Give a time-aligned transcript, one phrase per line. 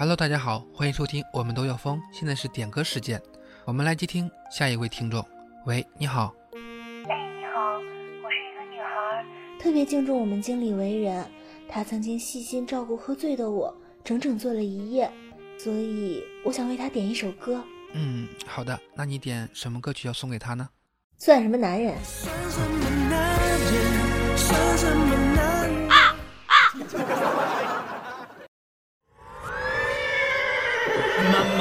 [0.00, 3.20] Hello，大家好，欢迎收听《我们都要疯》，现在是点歌时间，
[3.64, 5.26] 我们来接听下一位听众。
[5.66, 7.74] 喂，你好，哎，你好，
[8.22, 9.24] 我是一个女孩，
[9.58, 11.28] 特别敬重我们经理为人。
[11.68, 15.10] 他曾经细心照顾喝醉的我，整整坐了一夜，
[15.58, 17.60] 所以我想为他点一首歌。
[17.92, 20.68] 嗯，好的，那你点什么歌曲要送给他呢？
[21.18, 21.96] 算什么男人？
[22.54, 25.27] 妈妈说，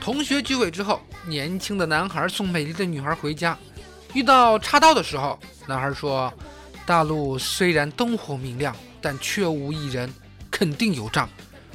[0.00, 3.56] 同学聚会之后，年轻的男孩送美丽的女孩回家，
[4.14, 6.32] 遇到岔道的时候，男孩说
[6.84, 10.12] ：“大路虽然灯火明亮，但却无一人，
[10.50, 11.28] 肯定有障。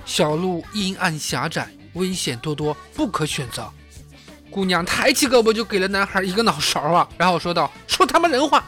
[0.06, 3.72] 小路阴暗狭窄，危险多多，不可选择。”
[4.52, 8.64] 姑娘抬起胳膊就给了男孩一个脑勺啊，然后说道：“说他妈人话。”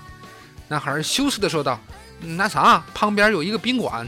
[0.69, 1.79] 男孩羞涩的说道
[2.21, 4.07] ：“那啥，旁边有一个宾馆。”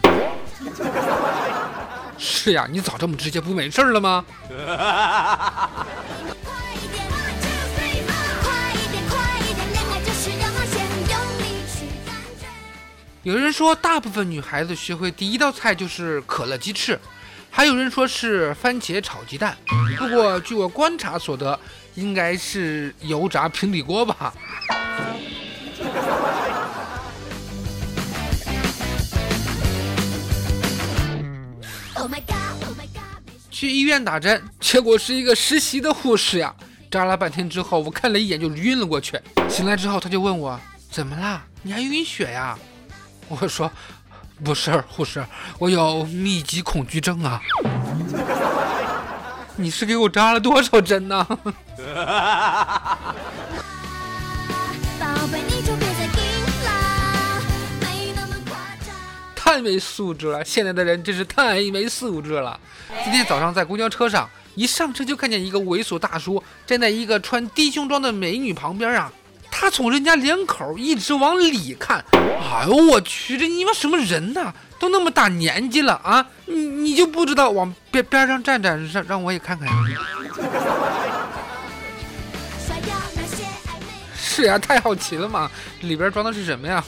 [2.24, 4.24] 是呀，你早这么直接不没事了吗？
[13.24, 17.00] 有人说，大部分女孩子学会第一道菜就是可乐鸡翅，
[17.50, 19.58] 还有人说是番茄炒鸡蛋。
[19.98, 21.60] 不过，据我观察所得，
[21.96, 24.32] 应该是油炸平底锅吧。
[33.62, 36.52] 去医院打针，结果是一个实习的护士呀！
[36.90, 39.22] 扎了半天之后，我看了一眼就晕了过去。
[39.48, 41.44] 醒来之后，他就问我怎么啦？
[41.62, 42.58] 你还晕血呀？
[43.28, 43.72] 我说
[44.44, 45.24] 不是，护士，
[45.60, 47.40] 我有密集恐惧症啊！
[49.56, 51.28] 你是给我扎了多少针呢？
[59.52, 60.46] 太没素质了！
[60.46, 62.58] 现在的人真是太没素质了。
[63.04, 69.12] 今天早上在公交车上，一上车就看见一个猥琐大叔站在一个穿低胸装的美女旁边啊，
[69.52, 72.02] 他从人家两口一直往里看。
[72.14, 74.54] 哎呦我去，这你妈什么人呐？
[74.80, 79.74] 都那么大年纪了啊，你你就不知道往边边上站站，让让我也看看呀。
[84.16, 85.52] 是呀，太好奇了嘛，
[85.82, 86.82] 里边装的是什么呀？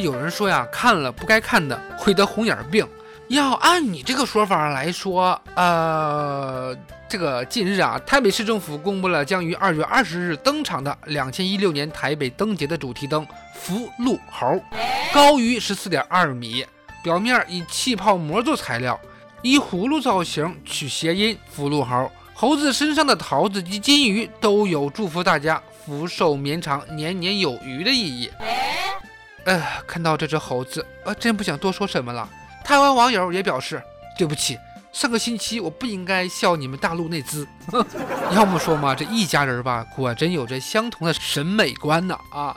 [0.00, 2.86] 有人说呀，看了不该看的会得红眼病。
[3.28, 6.74] 要按你这个说法来说，呃，
[7.06, 14.58] 这个近日啊，台北市政府公布了将于二月二十日登场的两千一六年台北灯节的主题灯——福禄猴，
[15.12, 16.64] 高于十四点二米，
[17.02, 18.98] 表面以气泡膜做材料，
[19.42, 22.10] 以葫芦造型取谐音“福禄猴”。
[22.32, 28.30] 猴子身上的桃子及金鱼都有祝福大家福寿绵长、年年有余的意义。
[29.48, 32.28] 呃，看到这只猴子，呃，真不想多说什么了。
[32.62, 33.82] 台湾网友也表示，
[34.18, 34.58] 对不起，
[34.92, 37.48] 上个星期我不应该笑你们大陆那资。
[38.32, 42.54] 要么说嘛，这一家人吧，果真有着相同的审美观呢啊！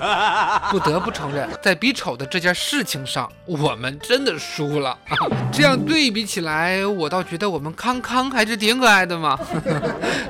[0.72, 4.96] 不得不承认，在比丑的这件事情上，我们真的输了。
[5.52, 9.38] 这样对比起来，我倒觉得我们康康还是挺可爱的嘛。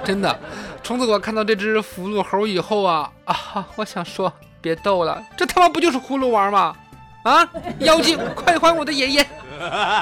[0.05, 0.37] 真的，
[0.83, 4.33] 虫子我看到这只福禄猴以后啊啊，我想说。
[4.65, 6.75] 别逗了，这他妈不就是葫芦娃吗？
[7.23, 7.47] 啊，
[7.81, 9.27] 妖精，快还我的爷爷！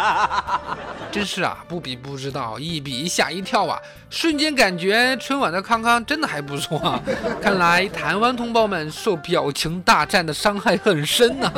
[1.11, 3.77] 真是啊，不比不知道，一比吓一跳啊！
[4.09, 7.01] 瞬间感觉春晚的康康真的还不错啊！
[7.43, 11.53] 看来台湾同胞们受表情大战的伤害很深呐、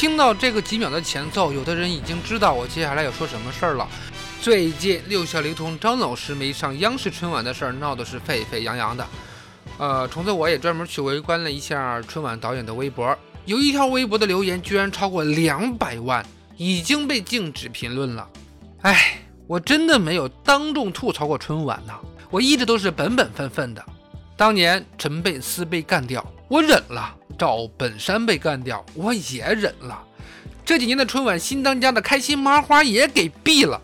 [0.00, 3.86] 听到这个几秒的前奏，有的人已经知道我接下来要说什么事儿了。
[4.40, 9.06] 最近六小龄童张老师没上央视春晚的事儿闹得是沸沸扬扬的。
[9.76, 13.14] 呃，虫子我也专门去围观了一下春晚导演的微博，
[13.44, 16.24] 有一条微博的留言居然超过两百万，
[16.56, 18.26] 已经被禁止评论了。
[18.80, 21.92] 哎，我真的没有当众吐槽过春晚呐，
[22.30, 23.84] 我一直都是本本分分的。
[24.34, 29.98] 当年陈佩斯被干掉，我忍了；赵本山被干掉，我也忍了。
[30.62, 33.80] 这几年的春晚新当家的开心麻花也给毙了，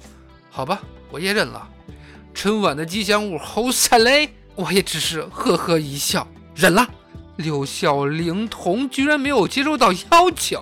[0.50, 1.66] 好吧，我也忍了。
[2.34, 6.86] 春晚的吉祥物猴赛雷，我也只是呵呵一笑，忍了。
[7.36, 10.60] 六小龄童居然没有接受到邀请，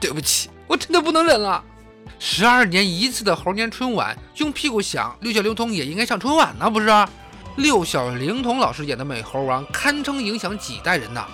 [0.00, 1.62] 对不起，我真的不能忍了。
[2.18, 6.88] 十二年一次的猴年春晚，用屁股想，六小龄童也应该上春晚呢，不是？
[7.54, 11.24] 六小龄童老师演的美猴王，堪称影响几代人呐。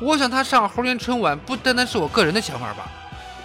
[0.00, 2.90] 我想他上猴年春晚，不单单是我个人的想法吧。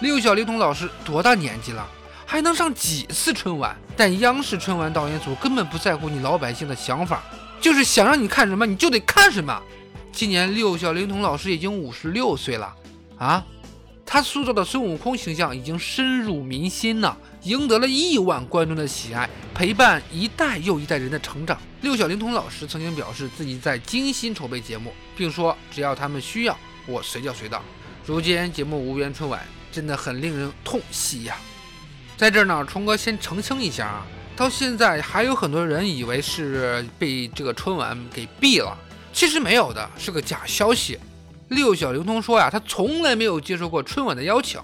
[0.00, 1.86] 六小龄童老师多大年纪了，
[2.24, 3.76] 还能上几次春晚？
[3.96, 7.22] 但央视春晚导演组根本不在乎你老百姓的想法，
[7.60, 9.60] 就是想让你看什么你就得看什么。
[10.12, 12.72] 今年六小龄童老师已经五十六岁了，
[13.18, 13.44] 啊，
[14.14, 21.58] 他塑造的孙悟空形象已经深入民心了，赢得了亿万观众的喜爱，陪伴一代又一代人的成长。
[21.80, 26.56] 六小龄童老师曾经表示自己在精心筹备节目，并说只要他们需要，
[26.86, 27.60] 我随叫随到。
[28.06, 29.44] 如今节目无缘春晚。
[29.72, 31.36] 真的很令人痛惜呀！
[32.16, 34.06] 在这儿呢，虫哥先澄清一下啊，
[34.36, 38.78] 到现在还有很多人以为是被这个春晚给毙了，
[39.12, 40.96] 其实没有的，是个假消息。
[41.48, 44.60] 六小龄童说呀，他从来没有接受过春晚的邀请，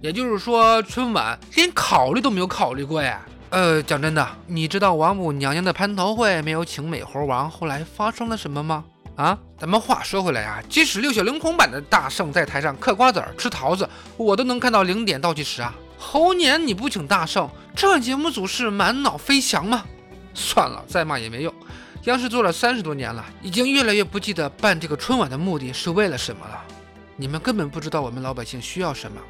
[0.00, 3.20] 也就是说，春晚连考虑都没有考虑过呀。
[3.50, 8.84] 呃，讲真的，你知道王母娘娘的蟠桃会没有请美猴王，后来发生了什么吗？
[9.14, 13.86] 啊，咱们话说回来啊，即使六小龄童版的大圣在台上嗑瓜子儿、吃桃子，
[14.16, 15.74] 我都能看到零点倒计时啊。
[15.98, 17.46] 猴年你不请大圣，
[17.76, 19.84] 这节目组是满脑飞翔吗？
[20.32, 21.52] 算了，再骂也没用。
[22.04, 26.60] 央视做了三十多年了，已经越来越不记得办这个春晚的目的是为了什么了。
[27.14, 29.20] 你们根本不知道我们老百姓需要什么。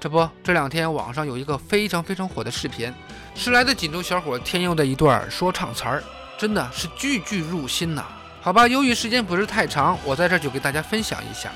[0.00, 2.92] 这不，这两天网上有一个非常非常火的视频，
[3.36, 6.02] 是来自锦州小伙天佑的一段说唱词儿，
[6.36, 8.04] 真的是句句入心呐。
[8.40, 11.52] 好吧，由于时间不是太长，我在这就给大家分享一下。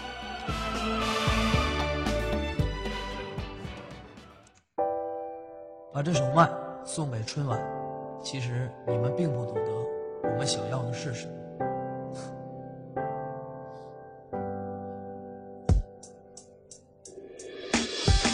[5.93, 6.49] 把这首麦
[6.85, 7.59] 送给春晚，
[8.23, 9.94] 其实你们并不懂得
[10.25, 11.33] 我们想要的是什么。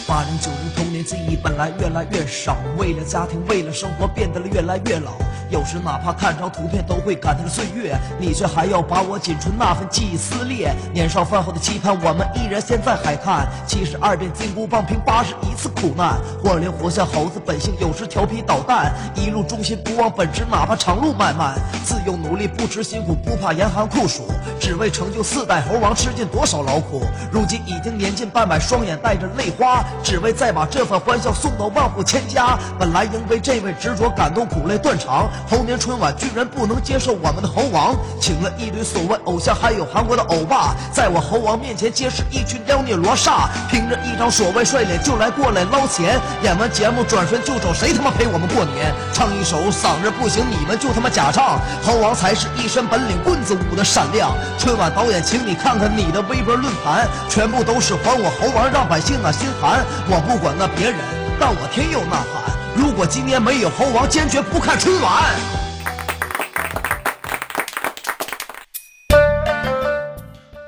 [0.07, 5.13] 八零九零童年记忆本来越来越少，为了家庭，为了生活，变得了越来越老。
[5.51, 10.73] 有时哪怕看张图片都会感叹岁月，你却还要把我仅存那份记忆撕裂。
[10.93, 13.45] 年少饭后的期盼，我们依然现在还看。
[13.67, 18.93] 七十二变金箍棒，凭八十一次苦难，活灵活像猴子本性，有时调皮捣蛋。
[19.13, 24.23] 一路忠心不忘本职，哪怕长路漫漫，自幼努力不辞辛苦，不怕严寒酷暑，
[24.57, 27.03] 只为成就四代猴王，吃尽多少劳苦。
[27.29, 32.57] 如今已经年近半百，双眼带着泪花，只为再把这份欢笑送到万户千家。
[32.79, 35.29] 本来应为这位执着感动，苦泪断肠。
[35.49, 48.93] 猴年春晚居然不能接受我们的猴王，请了一堆所谓偶像，还有韩国的欧巴，在我猴王面前皆是一群妖孽罗刹，凭着一张所谓帅脸就来过来捞钱，演完节目转身就走，谁他妈陪我们过年？
[49.13, 54.31] 唱一首嗓子不行，你们就他妈假唱，猴王才是一身本领，棍子舞的闪亮。
[54.57, 59.83] 春晚导演，请你看看你的微博论坛，全部都是还我猴王，让百姓啊心寒。
[60.07, 60.99] 我不管那别人，
[61.39, 62.50] 但我天佑呐喊。
[62.75, 65.35] 如果今年没有猴王，坚决不看春晚。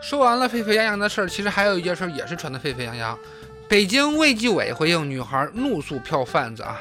[0.02, 3.18] 说完了沸沸扬扬的事儿，其实还有一件事也是传得沸沸扬扬。
[3.68, 6.78] 北京卫计委回应女孩怒诉票贩子啊，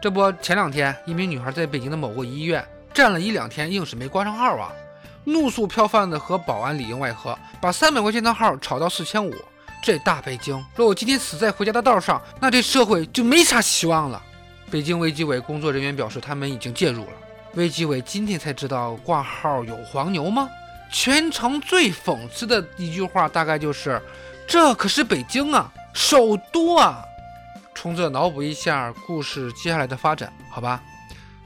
[0.00, 4.72] 这不前两天一名女孩在北京的某个医院站了一两天，硬是没挂上号啊，
[5.24, 9.32] 怒诉票贩子和保安里应外合，把三百块钱的号炒到四千五。
[9.84, 14.20] 这大北京，若我今天死在回家的道上，那这社会就没啥希望了。
[14.72, 17.12] 北京卫计委工作人员表示，他们已经介入了。
[17.52, 20.48] 卫计委今天才知道挂号有黄牛吗？
[20.90, 24.00] 全程最讽刺的一句话大概就是
[24.48, 27.04] ：“这可是北京啊，首都啊！”
[27.74, 30.82] 冲着脑补一下故事接下来的发展，好吧？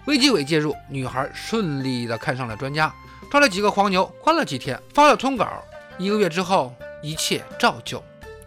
[0.05, 2.95] 卫计委介入，女孩顺利的看上了专家，
[3.29, 5.65] 抓了几个黄牛，关了几天，发了通稿，
[5.99, 8.01] 一个月之后，一切照旧。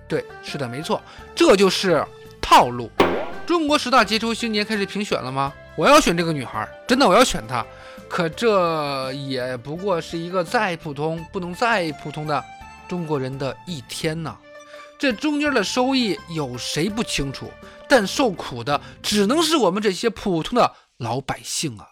[0.08, 1.02] 对，是的，没错，
[1.36, 2.02] 这就是
[2.42, 2.90] 套路。
[3.46, 5.54] 中国十大杰出青年开始评选了吗？
[5.76, 7.66] 我要选这个女孩，真的，我要选她。
[8.08, 12.44] 可这也不过是一个再普通不能再普通的
[12.88, 14.36] 中国人的一天呐。
[14.98, 17.52] 这中间的收益有谁不清楚？
[17.88, 21.88] 但受苦的只能是我们这些普通的老百姓啊。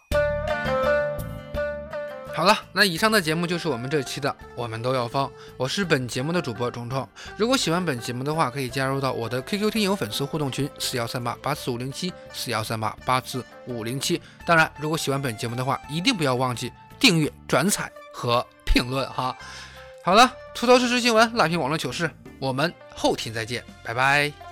[2.38, 5.28] 好了，那以上的节目就是我们这期的，我们都要疯。
[5.56, 7.08] 我是本节目的主播虫虫。
[7.36, 14.22] 如果喜欢本节目的话，可以加入到我的 QQ 听友粉丝互动群四幺三八八四五零七四幺三八八四五零七。
[14.46, 19.36] 当然，如果喜欢本节目的话，一定不要忘记订阅、转采和评论哈。
[20.04, 24.47] 好了，吐槽事实新闻，辣评网络糗事，我们后天再见，拜拜。